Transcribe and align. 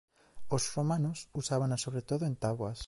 Os 0.55 0.63
romanos 0.75 1.17
usábana 1.41 1.77
sobre 1.85 2.01
todo 2.09 2.23
en 2.29 2.35
táboas. 2.43 2.79